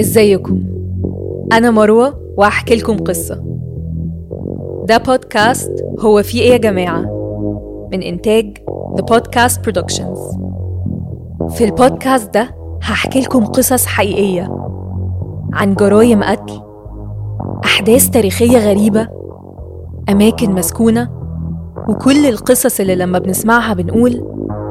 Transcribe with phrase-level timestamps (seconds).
[0.00, 0.62] ازيكم؟
[1.52, 3.42] أنا مروة وهحكي لكم قصة.
[4.88, 7.00] ده بودكاست هو في إيه يا جماعة؟
[7.92, 8.56] من إنتاج
[8.96, 10.38] The Podcast Productions.
[11.50, 12.50] في البودكاست ده
[12.82, 14.48] هحكي لكم قصص حقيقية
[15.52, 16.60] عن جرايم قتل
[17.64, 19.08] أحداث تاريخية غريبة
[20.08, 21.08] أماكن مسكونة
[21.88, 24.24] وكل القصص اللي لما بنسمعها بنقول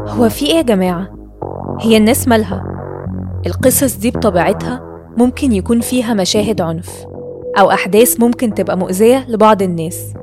[0.07, 1.07] هو في إيه يا جماعة؟
[1.81, 2.74] هي الناس مالها؟
[3.45, 4.81] القصص دي بطبيعتها
[5.17, 7.05] ممكن يكون فيها مشاهد عنف
[7.59, 10.13] أو أحداث ممكن تبقى مؤذية لبعض الناس.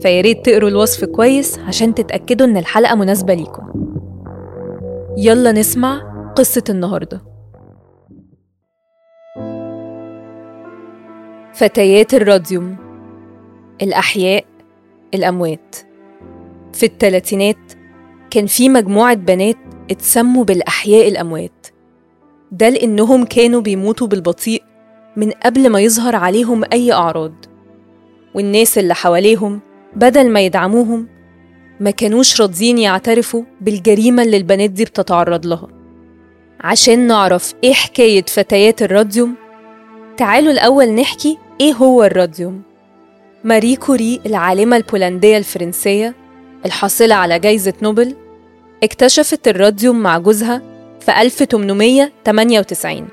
[0.00, 3.62] فياريت تقروا الوصف كويس عشان تتأكدوا إن الحلقة مناسبة ليكم.
[5.16, 6.02] يلا نسمع
[6.36, 7.20] قصة النهاردة.
[11.54, 12.76] فتيات الراديوم.
[13.82, 14.44] الأحياء.
[15.14, 15.76] الأموات.
[16.72, 17.72] في الثلاثينات
[18.30, 19.56] كان في مجموعة بنات
[19.90, 21.59] اتسموا بالأحياء الأموات.
[22.52, 24.62] ده لأنهم كانوا بيموتوا بالبطيء
[25.16, 27.32] من قبل ما يظهر عليهم أي أعراض.
[28.34, 29.60] والناس اللي حواليهم
[29.96, 31.08] بدل ما يدعموهم
[31.80, 35.68] ما كانوش راضيين يعترفوا بالجريمة اللي البنات دي بتتعرض لها.
[36.60, 39.34] عشان نعرف إيه حكاية فتيات الراديوم
[40.16, 42.62] تعالوا الأول نحكي إيه هو الراديوم.
[43.44, 46.14] ماري كوري العالمة البولندية الفرنسية
[46.66, 48.14] الحاصلة على جايزة نوبل
[48.82, 50.62] اكتشفت الراديوم مع جوزها
[51.00, 53.08] في 1898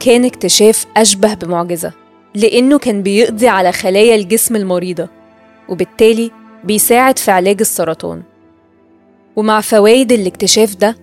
[0.00, 1.92] كان اكتشاف أشبه بمعجزة
[2.34, 5.08] لأنه كان بيقضي على خلايا الجسم المريضة
[5.68, 6.30] وبالتالي
[6.64, 8.22] بيساعد في علاج السرطان.
[9.36, 10.96] ومع فوائد الاكتشاف ده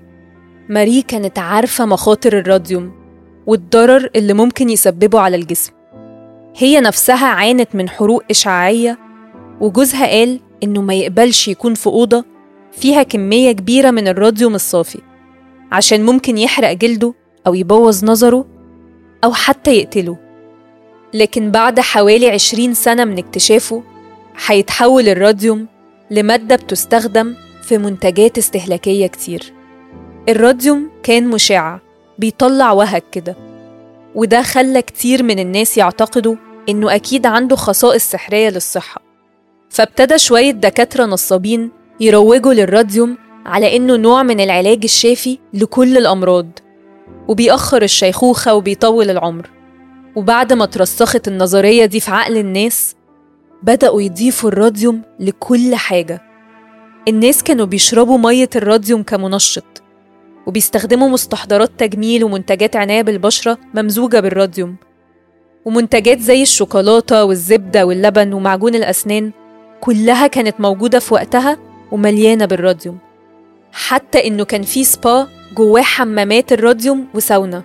[0.69, 2.91] ماري كانت عارفة مخاطر الراديوم
[3.47, 5.71] والضرر اللي ممكن يسببه على الجسم.
[6.57, 8.97] هي نفسها عانت من حروق إشعاعية
[9.61, 12.25] وجوزها قال إنه ما يقبلش يكون في أوضة
[12.71, 14.99] فيها كمية كبيرة من الراديوم الصافي.
[15.71, 17.13] عشان ممكن يحرق جلده
[17.47, 18.45] أو يبوظ نظره
[19.23, 20.17] أو حتى يقتله.
[21.13, 23.83] لكن بعد حوالي عشرين سنة من اكتشافه
[24.47, 25.67] هيتحول الراديوم
[26.11, 29.53] لمادة بتستخدم في منتجات استهلاكية كتير.
[30.29, 31.77] الراديوم كان مشع
[32.17, 33.35] بيطلع وهج كده
[34.15, 36.35] وده خلى كتير من الناس يعتقدوا
[36.69, 39.01] إنه أكيد عنده خصائص سحرية للصحة.
[39.69, 46.47] فابتدى شوية دكاترة نصابين يروجوا للراديوم على إنه نوع من العلاج الشافي لكل الأمراض
[47.27, 49.49] وبيأخر الشيخوخة وبيطول العمر.
[50.15, 52.95] وبعد ما اترسخت النظرية دي في عقل الناس
[53.63, 56.21] بدأوا يضيفوا الراديوم لكل حاجة.
[57.07, 59.83] الناس كانوا بيشربوا مية الراديوم كمنشط
[60.47, 64.75] وبيستخدموا مستحضرات تجميل ومنتجات عناية بالبشرة ممزوجة بالراديوم.
[65.65, 69.31] ومنتجات زي الشوكولاتة والزبدة واللبن ومعجون الأسنان
[69.81, 71.57] كلها كانت موجودة في وقتها
[71.91, 72.97] ومليانة بالراديوم.
[73.71, 77.63] حتى إنه كان في سبا جواه حمامات الراديوم وساونا.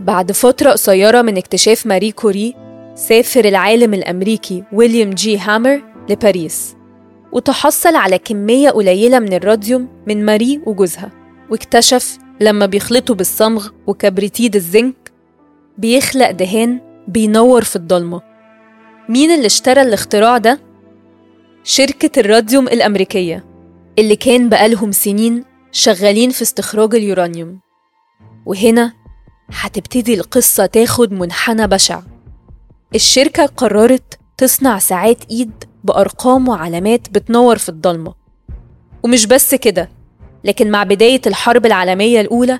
[0.00, 2.54] بعد فترة قصيرة من اكتشاف ماري كوري
[2.94, 6.76] سافر العالم الأمريكي ويليام جي هامر لباريس
[7.32, 11.10] وتحصل على كمية قليلة من الراديوم من ماري وجوزها
[11.50, 15.12] واكتشف لما بيخلطوا بالصمغ وكبريتيد الزنك
[15.78, 18.20] بيخلق دهان بينور في الضلمة.
[19.08, 20.60] مين اللي اشترى الاختراع ده؟
[21.64, 23.51] شركة الراديوم الأمريكية.
[23.98, 27.60] اللي كان بقالهم سنين شغالين في استخراج اليورانيوم.
[28.46, 28.92] وهنا
[29.52, 32.00] هتبتدي القصة تاخد منحنى بشع.
[32.94, 38.14] الشركة قررت تصنع ساعات إيد بأرقام وعلامات بتنور في الضلمة.
[39.02, 39.88] ومش بس كده
[40.44, 42.58] لكن مع بداية الحرب العالمية الأولى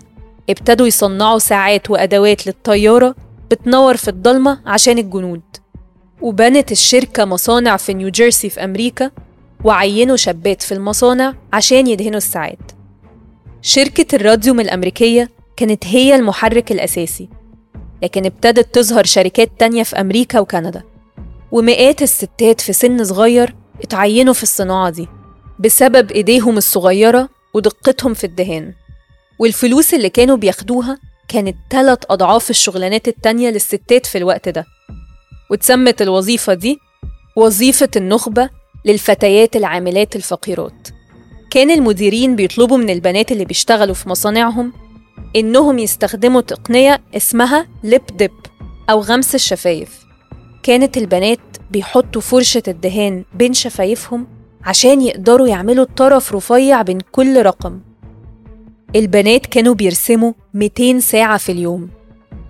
[0.50, 3.14] ابتدوا يصنعوا ساعات وأدوات للطيارة
[3.50, 5.43] بتنور في الضلمة عشان الجنود.
[6.20, 9.10] وبنت الشركة مصانع في نيوجيرسي في أمريكا
[9.65, 12.73] وعينوا شابات في المصانع عشان يدهنوا الساعات.
[13.62, 17.28] شركة الراديوم الأمريكية كانت هي المحرك الأساسي
[18.03, 20.83] لكن ابتدت تظهر شركات تانية في أمريكا وكندا
[21.53, 25.09] ومئات الستات في سن صغير اتعينوا في الصناعة دي
[25.59, 28.75] بسبب إيديهم الصغيرة ودقتهم في الدهان.
[29.38, 30.99] والفلوس اللي كانوا بياخدوها
[31.29, 34.64] كانت تلات أضعاف الشغلانات التانية للستات في الوقت ده.
[35.50, 36.79] واتسمت الوظيفة دي
[37.37, 38.50] وظيفة النخبة
[38.84, 40.88] للفتيات العاملات الفقيرات.
[41.50, 44.73] كان المديرين بيطلبوا من البنات اللي بيشتغلوا في مصانعهم
[45.37, 48.31] إنهم يستخدموا تقنية اسمها lip dip
[48.90, 50.02] أو غمس الشفايف.
[50.62, 51.38] كانت البنات
[51.70, 54.26] بيحطوا فرشة الدهان بين شفايفهم
[54.64, 57.81] عشان يقدروا يعملوا طرف رفيع بين كل رقم.
[58.96, 61.90] البنات كانوا بيرسموا 200 ساعة في اليوم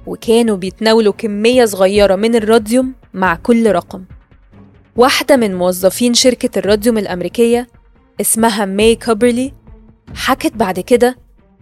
[0.06, 4.05] وكانوا بيتناولوا كمية صغيرة من الراديوم مع كل رقم.
[4.97, 7.69] واحدة من موظفين شركة الراديوم الأمريكية
[8.21, 9.53] اسمها ماي كوبرلي
[10.15, 11.17] حكت بعد كده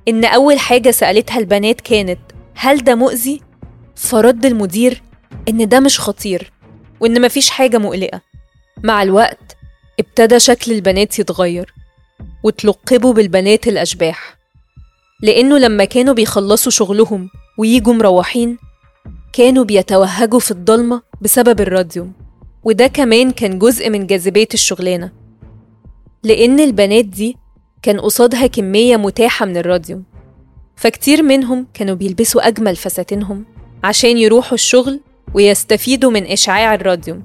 [0.09, 2.19] إن أول حاجة سألتها البنات كانت
[2.55, 3.41] هل ده مؤذي؟
[3.97, 5.03] فرد المدير
[5.49, 6.53] إن ده مش خطير
[7.01, 8.21] وإن مفيش حاجة مقلقة
[8.83, 9.57] مع الوقت
[10.01, 11.75] ابتدى شكل البنات يتغير
[12.43, 14.37] وتلقبوا بالبنات الأشباح
[15.23, 18.59] لأنه لما كانوا بيخلصوا شغلهم ويجوا مروحين
[19.33, 22.13] كانوا بيتوهجوا في الضلمة بسبب الراديوم
[22.65, 25.11] وده كمان كان جزء من جاذبية الشغلانة
[26.23, 27.37] لأن البنات دي
[27.83, 30.05] كان قصادها كمية متاحة من الراديوم
[30.77, 33.45] فكتير منهم كانوا بيلبسوا أجمل فساتينهم
[33.85, 35.01] عشان يروحوا الشغل
[35.35, 37.23] ويستفيدوا من إشعاع الراديوم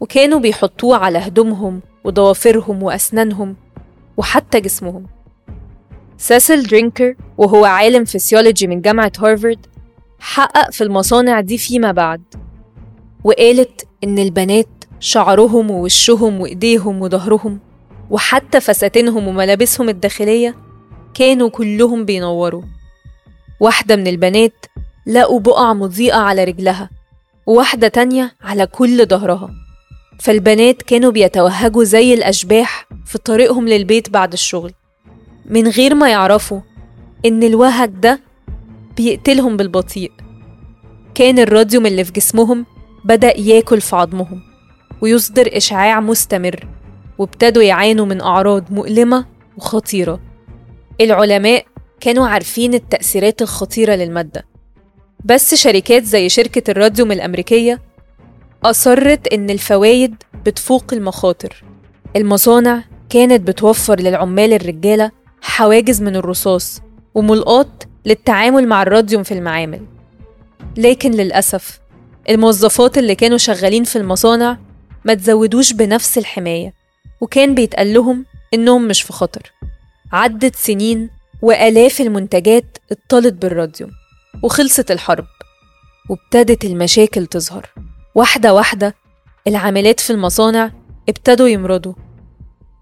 [0.00, 3.56] وكانوا بيحطوه على هدومهم وضوافرهم وأسنانهم
[4.16, 5.06] وحتى جسمهم.
[6.18, 9.66] سيسل درينكر وهو عالم فسيولوجي من جامعة هارفارد
[10.18, 12.22] حقق في المصانع دي فيما بعد
[13.24, 14.68] وقالت إن البنات
[15.00, 17.58] شعرهم ووشهم وإيديهم وظهرهم
[18.10, 20.54] وحتى فساتينهم وملابسهم الداخلية
[21.14, 22.62] كانوا كلهم بينوروا.
[23.60, 24.66] واحدة من البنات
[25.06, 26.90] لقوا بقع مضيئة على رجلها
[27.46, 29.50] وواحدة تانية على كل ظهرها.
[30.20, 34.72] فالبنات كانوا بيتوهجوا زي الأشباح في طريقهم للبيت بعد الشغل.
[35.46, 36.60] من غير ما يعرفوا
[37.26, 38.20] إن الوهج ده
[38.96, 40.12] بيقتلهم بالبطيء.
[41.14, 42.66] كان الراديوم اللي في جسمهم
[43.06, 44.40] بدأ ياكل في عظمهم
[45.00, 46.68] ويصدر إشعاع مستمر
[47.18, 49.26] وابتدوا يعانوا من أعراض مؤلمة
[49.56, 50.20] وخطيرة.
[51.00, 51.64] العلماء
[52.00, 54.44] كانوا عارفين التأثيرات الخطيرة للمادة.
[55.24, 57.80] بس شركات زي شركة الراديوم الأمريكية
[58.64, 60.14] أصرت إن الفوايد
[60.46, 61.64] بتفوق المخاطر.
[62.16, 65.10] المصانع كانت بتوفر للعمال الرجالة
[65.40, 66.82] حواجز من الرصاص
[67.14, 69.80] وملقاط للتعامل مع الراديوم في المعامل.
[70.76, 71.85] لكن للأسف
[72.28, 74.58] الموظفات اللي كانوا شغالين في المصانع
[75.04, 76.72] ما تزودوش بنفس الحماية
[77.20, 78.24] وكان بيتقال لهم
[78.54, 79.52] إنهم مش في خطر.
[80.12, 81.10] عدت سنين
[81.42, 83.90] وآلاف المنتجات اطلت بالراديوم
[84.42, 85.26] وخلصت الحرب
[86.10, 87.70] وابتدت المشاكل تظهر.
[88.14, 88.94] واحدة واحدة
[89.46, 90.70] العاملات في المصانع
[91.08, 91.94] ابتدوا يمرضوا.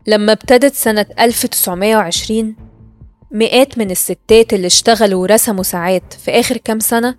[0.07, 2.57] لما ابتدت سنة 1920
[3.31, 7.15] مئات من الستات اللي اشتغلوا ورسموا ساعات في آخر كام سنة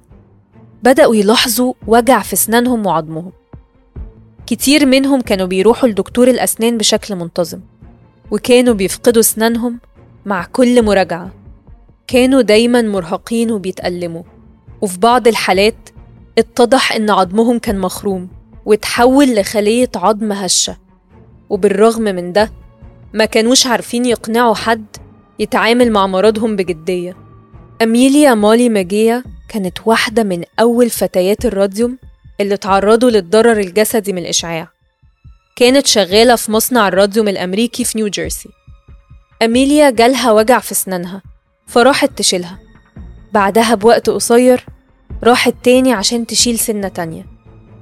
[0.86, 3.32] بدأوا يلاحظوا وجع في أسنانهم وعظمهم.
[4.48, 7.60] كتير منهم كانوا بيروحوا لدكتور الأسنان بشكل منتظم
[8.32, 9.80] وكانوا بيفقدوا أسنانهم
[10.26, 11.32] مع كل مراجعة.
[12.08, 14.24] كانوا دايما مرهقين وبيتألموا
[14.82, 15.90] وفي بعض الحالات
[16.38, 18.28] اتضح إن عظمهم كان مخروم
[18.66, 20.78] وتحول لخلية عظم هشة.
[21.50, 22.52] وبالرغم من ده
[23.14, 24.86] ما كانوش عارفين يقنعوا حد
[25.40, 27.18] يتعامل مع مرضهم بجدية.
[27.82, 31.98] أميليا مالي ماجيا كانت واحدة من أول فتيات الراديوم
[32.42, 34.68] اللي تعرضوا للضرر الجسدي من الإشعاع.
[35.56, 38.50] كانت شغالة في مصنع الراديوم الأمريكي في نيو جيرسي.
[39.42, 41.22] أميليا جالها وجع في أسنانها
[41.68, 42.60] فراحت تشيلها.
[43.34, 44.66] بعدها بوقت قصير
[45.24, 47.26] راحت تاني عشان تشيل سنة تانية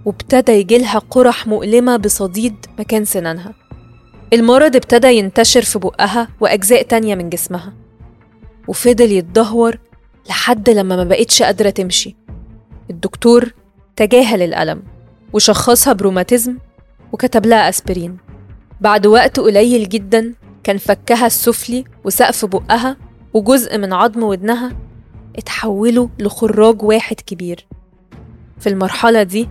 [0.06, 3.54] وابتدى يجيلها قرح مؤلمة بصديد مكان سنانها.
[4.34, 7.74] المرض ابتدى ينتشر في بقها وأجزاء تانية من جسمها.
[8.68, 9.78] وفضل يتدهور
[10.30, 12.16] لحد لما ما بقتش قادرة تمشي.
[12.90, 13.54] الدكتور
[13.96, 14.84] تجاهل الألم
[15.34, 16.58] وشخصها بروماتيزم
[17.12, 18.18] وكتب لها أسبرين.
[18.82, 20.34] بعد وقت قليل جدا
[20.64, 22.98] كان فكها السفلي وسقف بقها
[23.34, 24.72] وجزء من عظم ودنها
[25.36, 27.68] اتحولوا لخراج واحد كبير.
[28.60, 29.50] في المرحلة دي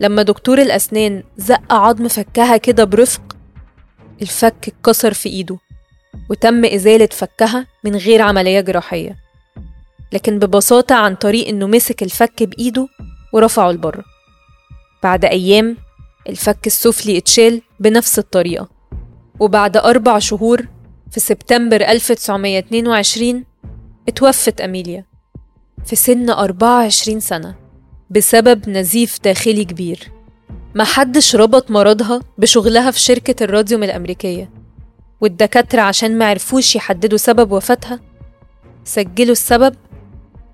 [0.00, 3.36] لما دكتور الأسنان زق عظم فكها كده برفق
[4.22, 5.58] الفك اتكسر في إيده
[6.30, 9.16] وتم إزالة فكها من غير عملية جراحية.
[10.12, 12.88] لكن ببساطة عن طريق إنه مسك الفك بإيده
[13.32, 14.04] ورفعه لبره
[15.02, 15.76] بعد أيام
[16.28, 18.68] الفك السفلي اتشال بنفس الطريقة.
[19.40, 20.66] وبعد أربع شهور
[21.10, 23.44] في سبتمبر 1922
[24.08, 25.04] اتوفت أميليا.
[25.86, 27.54] في سن 24 سنة
[28.10, 30.12] بسبب نزيف داخلي كبير.
[30.74, 34.50] محدش ربط مرضها بشغلها في شركة الراديوم الأمريكية.
[35.20, 38.00] والدكاترة عشان معرفوش يحددوا سبب وفاتها
[38.84, 39.74] سجلوا السبب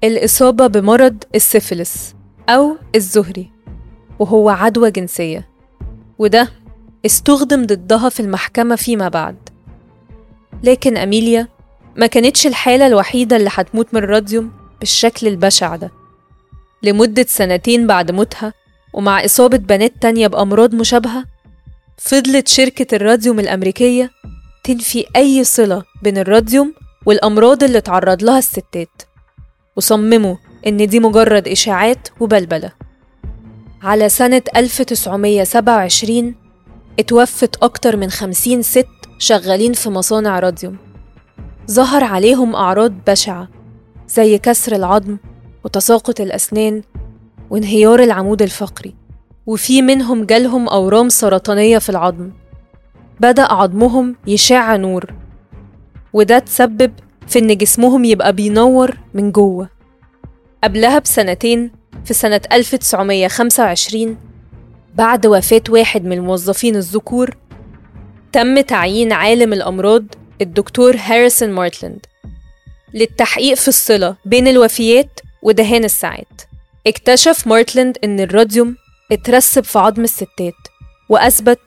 [0.04, 2.14] الإصابة بمرض السيفلس
[2.48, 3.50] أو الزهري
[4.18, 5.48] وهو عدوى جنسية.
[6.18, 6.48] وده
[7.06, 9.36] استخدم ضدها في المحكمة فيما بعد.
[10.64, 11.48] لكن أميليا
[11.96, 15.90] ما كانتش الحالة الوحيدة اللي هتموت من الراديوم بالشكل البشع ده.
[16.82, 18.52] لمدة سنتين بعد موتها
[18.92, 21.24] ومع إصابة بنات تانية بأمراض مشابهة
[21.98, 24.10] فضلت شركة الراديوم الأمريكية
[24.64, 26.74] تنفي أي صلة بين الراديوم
[27.06, 29.02] والأمراض اللي تعرض لها الستات.
[29.76, 32.72] وصمموا إن دي مجرد إشاعات وبلبلة.
[33.82, 36.34] على سنة 1927
[36.98, 38.86] اتوفت أكتر من 50 ست
[39.18, 40.76] شغالين في مصانع راديوم
[41.70, 43.48] ظهر عليهم أعراض بشعة
[44.08, 45.16] زي كسر العظم
[45.64, 46.82] وتساقط الأسنان
[47.50, 48.94] وانهيار العمود الفقري
[49.46, 52.30] وفي منهم جالهم أورام سرطانية في العظم.
[53.20, 55.14] بدأ عظمهم يشع نور
[56.12, 56.92] وده تسبب
[57.26, 59.68] في إن جسمهم يبقى بينور من جوه.
[60.64, 61.70] قبلها بسنتين
[62.04, 64.16] في سنة 1925
[64.94, 67.36] بعد وفاة واحد من الموظفين الذكور
[68.32, 70.04] تم تعيين عالم الأمراض
[70.40, 72.06] الدكتور هاريسون مارتلاند
[72.94, 76.42] للتحقيق في الصلة بين الوفيات ودهان الساعات.
[76.86, 78.76] اكتشف مارتلاند إن الراديوم
[79.12, 80.54] اترسب في عظم الستات
[81.08, 81.60] وأثبت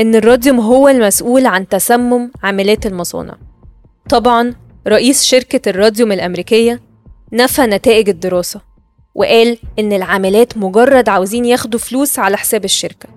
[0.00, 3.36] إن الراديوم هو المسؤول عن تسمم عاملات المصانع.
[4.08, 4.54] طبعا
[4.88, 6.80] رئيس شركة الراديوم الأمريكية
[7.32, 8.60] نفى نتائج الدراسة
[9.14, 13.08] وقال إن العاملات مجرد عاوزين ياخدوا فلوس على حساب الشركة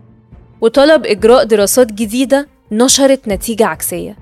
[0.61, 4.17] وطلب إجراء دراسات جديدة نشرت نتيجة عكسية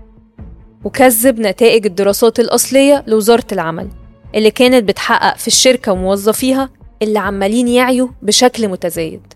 [0.83, 3.88] وكذب نتائج الدراسات الأصلية لوزارة العمل
[4.36, 6.69] اللي كانت بتحقق في الشركة وموظفيها
[7.01, 9.33] اللي عمالين يعيوا بشكل متزايد.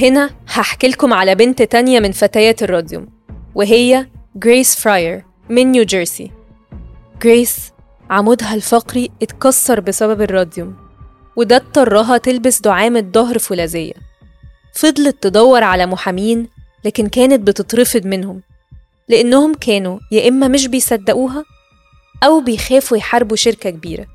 [0.00, 3.08] هنا هحكي لكم على بنت تانية من فتيات الراديوم
[3.54, 6.30] وهي جريس فراير من نيوجيرسي
[7.22, 7.72] جريس
[8.10, 10.76] عمودها الفقري اتكسر بسبب الراديوم
[11.36, 13.92] وده اضطرها تلبس دعامة ظهر فولاذية.
[14.74, 16.48] فضلت تدور على محامين
[16.84, 18.42] لكن كانت بتترفض منهم
[19.08, 21.44] لأنهم كانوا يا إما مش بيصدقوها
[22.24, 24.06] أو بيخافوا يحاربوا شركة كبيرة.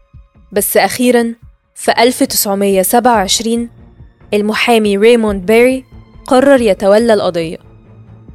[0.51, 1.35] بس أخيرا
[1.75, 3.69] في 1927
[4.33, 5.85] المحامي ريموند باري
[6.27, 7.57] قرر يتولى القضية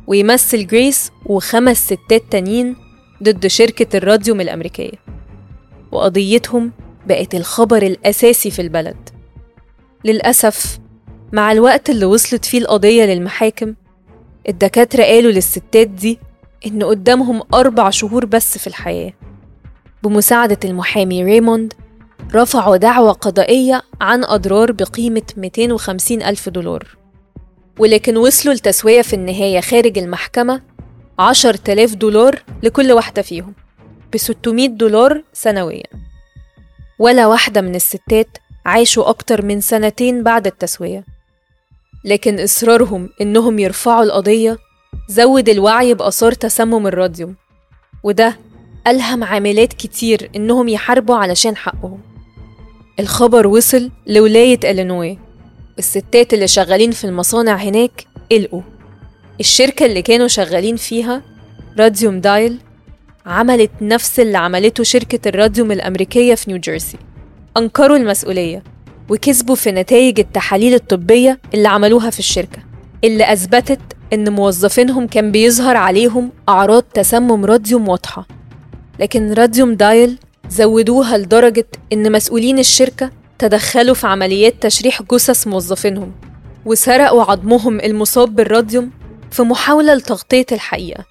[0.06, 2.76] ويمثل جريس وخمس ستات تانيين
[3.22, 4.92] ضد شركة الراديوم الأمريكية
[5.92, 6.72] وقضيتهم
[7.06, 8.96] بقت الخبر الأساسي في البلد.
[10.04, 10.78] للأسف
[11.32, 13.74] مع الوقت اللي وصلت فيه القضية للمحاكم
[14.48, 16.18] الدكاترة قالوا للستات دي
[16.66, 19.12] إن قدامهم أربع شهور بس في الحياة.
[20.02, 21.74] بمساعدة المحامي ريموند
[22.34, 26.96] رفعوا دعوى قضائية عن أضرار بقيمة 250 ألف دولار.
[27.78, 30.62] ولكن وصلوا لتسوية في النهاية خارج المحكمة
[31.20, 33.54] 10,000 دولار لكل واحدة فيهم
[34.12, 35.86] ب 600 دولار سنويا.
[36.98, 41.04] ولا واحدة من الستات عاشوا أكتر من سنتين بعد التسوية.
[42.04, 44.58] لكن إصرارهم إنهم يرفعوا القضية
[45.08, 47.36] زود الوعي بآثار تسمم الراديوم.
[48.02, 48.36] وده
[48.86, 52.00] ألهم عاملات كتير إنهم يحاربوا علشان حقهم.
[53.00, 55.18] الخبر وصل لولاية إلينوي.
[55.78, 58.62] الستات اللي شغالين في المصانع هناك قلقوا
[59.40, 61.22] الشركة اللي كانوا شغالين فيها
[61.78, 62.58] راديوم دايل
[63.26, 66.96] عملت نفس اللي عملته شركة الراديوم الأمريكية في نيوجيرسي.
[67.56, 68.62] أنكروا المسؤولية
[69.08, 72.58] وكسبوا في نتائج التحاليل الطبية اللي عملوها في الشركة
[73.04, 73.80] اللي أثبتت
[74.12, 78.26] إن موظفينهم كان بيظهر عليهم أعراض تسمم راديوم واضحة.
[78.98, 80.18] لكن راديوم دايل
[80.48, 86.12] زودوها لدرجة إن مسؤولين الشركة تدخلوا في عمليات تشريح جثث موظفينهم
[86.66, 88.99] وسرقوا عظمهم المصاب بالراديوم
[89.30, 91.04] في محاولة لتغطية الحقيقة.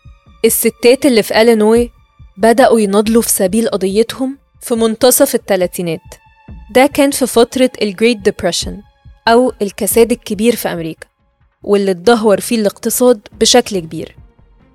[0.46, 1.92] الستات اللي في ألينوي
[2.38, 6.02] بدأوا يناضلوا في سبيل قضيتهم في منتصف الثلاثينات.
[6.72, 8.82] ده كان في فترة ال Great Depression
[9.28, 11.08] أو الكساد الكبير في أمريكا
[11.64, 14.16] واللي اتدهور فيه الاقتصاد بشكل كبير.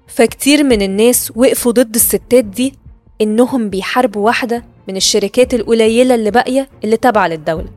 [0.09, 2.75] فكتير من الناس وقفوا ضد الستات دي
[3.21, 7.69] إنهم بيحاربوا واحدة من الشركات القليلة اللي باقية اللي تابعة للدولة.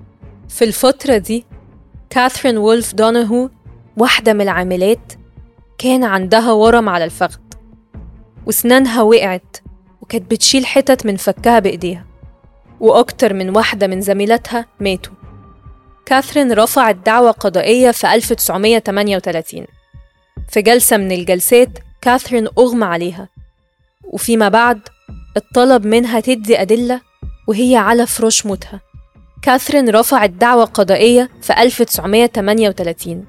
[0.50, 1.46] في الفترة دي
[2.10, 3.50] كاثرين وولف دونهو
[3.98, 5.14] واحدة من العاملات
[5.78, 7.40] كان عندها ورم على الفخذ
[8.46, 9.58] وسنانها وقعت
[10.02, 12.06] وكانت بتشيل حتت من فكها بإيديها
[12.80, 15.14] وأكتر من واحدة من زميلاتها ماتوا.
[16.06, 19.66] كاثرين رفعت دعوى قضائية في 1938
[20.50, 21.70] في جلسة من الجلسات
[22.02, 23.30] كاثرين أغمى عليها
[24.04, 24.80] وفيما بعد
[25.38, 27.02] اتطلب منها تدي أدلة
[27.48, 28.82] وهي على فراش موتها.
[29.42, 33.26] كاثرين رفعت دعوى قضائية في 1938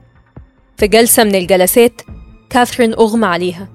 [0.77, 2.03] في جلسة من الجلسات
[2.51, 3.69] كاثرين أغمى عليها.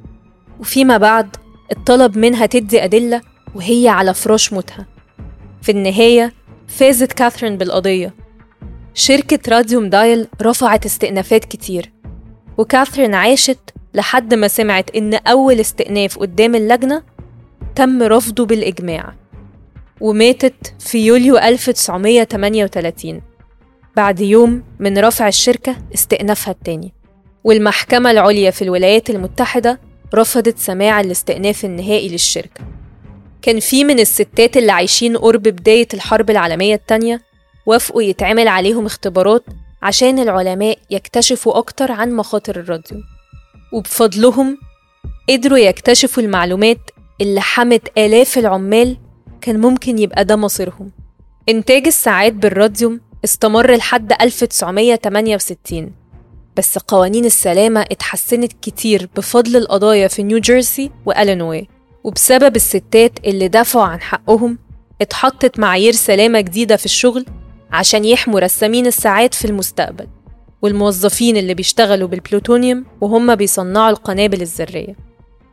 [0.59, 1.35] وفيما بعد
[1.71, 3.21] اتطلب منها تدي أدلة
[3.55, 4.85] وهي على فراش موتها.
[5.61, 6.33] في النهاية
[6.67, 8.13] فازت كاثرين بالقضية.
[8.93, 11.91] شركة راديوم دايل رفعت استئنافات كتير.
[12.57, 13.59] وكاثرين عاشت
[13.93, 17.03] لحد ما سمعت إن أول استئناف قدام اللجنة
[17.75, 19.13] تم رفضه بالإجماع.
[20.01, 23.21] وماتت في يوليو 1938
[23.95, 26.93] بعد يوم من رفع الشركة استئنافها التاني.
[27.43, 29.79] والمحكمة العليا في الولايات المتحدة
[30.15, 32.61] رفضت سماع الاستئناف النهائي للشركة.
[33.41, 37.21] كان في من الستات اللي عايشين قرب بداية الحرب العالمية التانية
[37.65, 39.43] وافقوا يتعمل عليهم اختبارات
[39.81, 42.97] عشان العلماء يكتشفوا أكتر عن مخاطر الراديو.
[43.73, 44.57] وبفضلهم
[45.29, 46.77] قدروا يكتشفوا المعلومات
[47.21, 48.97] اللي حمت آلاف العمال
[49.41, 50.91] كان ممكن يبقى ده مصيرهم.
[51.49, 56.02] إنتاج الساعات بالراديوم استمر لحد 1968
[56.57, 61.67] بس قوانين السلامة اتحسنت كتير بفضل القضايا في نيو جيرسي وإلينوي.
[62.03, 64.57] وبسبب الستات اللي دافعوا عن حقهم
[65.01, 67.25] اتحطت معايير سلامة جديدة في الشغل
[67.71, 70.07] عشان يحموا رسامين الساعات في المستقبل
[70.61, 74.95] والموظفين اللي بيشتغلوا بالبلوتونيوم وهم بيصنعوا القنابل الذرية.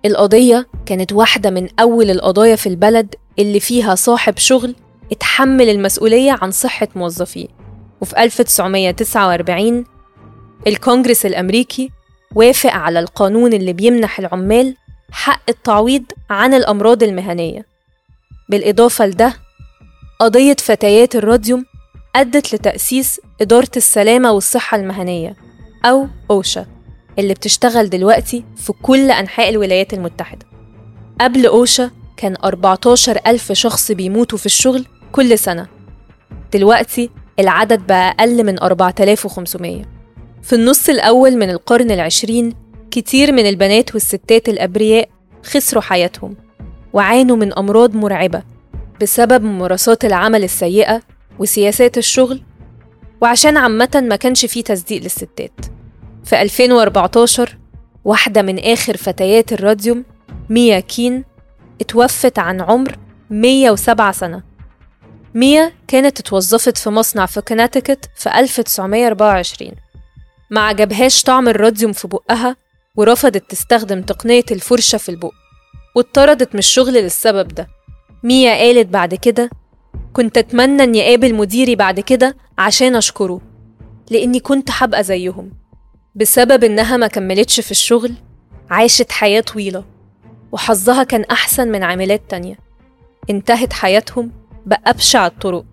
[0.04, 4.74] القضية كانت واحدة من أول القضايا في البلد اللي فيها صاحب شغل
[5.12, 7.48] اتحمل المسؤولية عن صحة موظفيه.
[8.00, 9.84] وفي 1949
[10.66, 11.90] الكونجرس الأمريكي
[12.34, 14.76] وافق على القانون اللي بيمنح العمال
[15.12, 17.66] حق التعويض عن الأمراض المهنية.
[18.48, 19.34] بالإضافة لده
[20.20, 21.64] قضية فتيات الراديوم
[22.16, 25.36] أدت لتأسيس إدارة السلامة والصحة المهنية
[25.84, 26.66] أو أوشا
[27.18, 30.46] اللي بتشتغل دلوقتي في كل أنحاء الولايات المتحدة.
[31.20, 35.66] قبل أوشا كان 14 ألف شخص بيموتوا في الشغل كل سنة.
[36.52, 39.99] دلوقتي العدد بقى أقل من 4500
[40.42, 42.52] في النص الأول من القرن العشرين
[42.90, 45.08] كتير من البنات والستات الأبرياء
[45.42, 46.36] خسروا حياتهم
[46.92, 48.42] وعانوا من أمراض مرعبة
[49.02, 51.02] بسبب ممارسات العمل السيئة
[51.38, 52.42] وسياسات الشغل
[53.20, 55.60] وعشان عامة ما كانش فيه تصديق للستات.
[56.24, 57.58] في 2014
[58.04, 60.04] واحدة من آخر فتيات الراديوم
[60.50, 61.24] ميا كين
[61.80, 62.96] اتوفت عن عمر
[63.30, 64.42] 107 سنة.
[65.34, 69.72] ميا كانت اتوظفت في مصنع في كوناتيكت في 1924
[70.50, 72.56] ما عجبهاش طعم الراديوم في بقها
[72.96, 75.32] ورفضت تستخدم تقنية الفرشة في البق
[75.96, 77.68] واتطردت من الشغل للسبب ده.
[78.22, 79.50] ميا قالت بعد كده
[80.12, 83.40] كنت أتمنى إني أقابل مديري بعد كده عشان أشكره
[84.10, 85.52] لأني كنت هبقى زيهم.
[86.14, 88.14] بسبب إنها ما كملتش في الشغل
[88.70, 89.84] عاشت حياة طويلة
[90.52, 92.58] وحظها كان أحسن من عاملات تانية.
[93.30, 94.32] انتهت حياتهم
[94.66, 95.64] بأبشع الطرق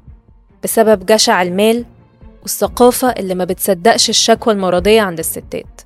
[0.64, 1.86] بسبب جشع المال
[2.42, 5.82] والثقافة اللي ما بتصدقش الشكوى المرضية عند الستات.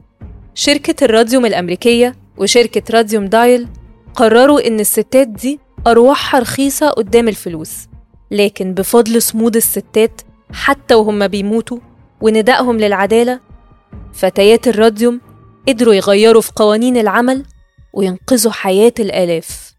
[0.54, 3.68] شركة الراديوم الأمريكية وشركة راديوم دايل
[4.16, 7.88] قرروا إن الستات دي أرواحها رخيصة قدام الفلوس
[8.32, 10.22] لكن بفضل صمود الستات
[10.54, 11.78] حتى وهم بيموتوا
[12.22, 13.40] وندائهم للعدالة
[14.14, 15.22] فتيات الراديوم
[15.68, 17.46] قدروا يغيروا في قوانين العمل
[17.94, 19.74] وينقذوا حياة الآلاف.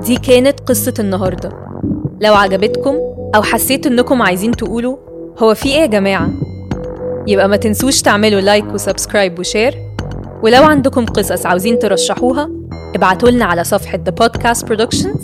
[0.00, 1.48] دي كانت قصة النهاردة.
[2.20, 2.94] لو عجبتكم
[3.34, 4.96] أو حسيت إنكم عايزين تقولوا؟
[5.38, 6.30] هو في إيه يا جماعة؟
[7.26, 9.74] يبقى ما تنسوش تعملوا like و subscribe و share
[10.42, 12.50] ولو عندكم قصص عاوزين ترشحوها
[12.94, 15.20] ابعتولنا على صفحة The Podcast Productions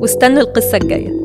[0.00, 1.23] واستنوا القصة الجاية.